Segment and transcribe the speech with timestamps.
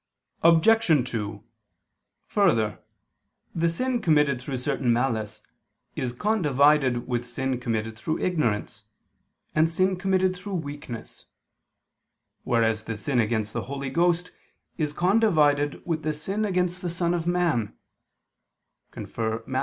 [0.41, 1.07] Obj.
[1.11, 1.43] 2:
[2.25, 2.79] Further,
[3.53, 5.43] the sin committed through certain malice
[5.95, 8.85] is condivided with sin committed through ignorance,
[9.53, 11.27] and sin committed through weakness:
[12.43, 14.31] whereas the sin against the Holy Ghost
[14.75, 17.77] is condivided with the sin against the Son of Man
[18.95, 19.35] (Matt.